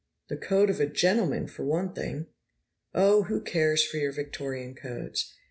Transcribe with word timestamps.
"The 0.29 0.35
code 0.35 0.71
of 0.71 0.79
a 0.79 0.87
gentleman, 0.87 1.45
for 1.45 1.61
one 1.63 1.93
thing!" 1.93 2.25
"Oh, 2.91 3.25
who 3.25 3.39
cares 3.39 3.83
for 3.85 3.97
your 3.97 4.11
Victorian 4.11 4.73
codes! 4.73 5.35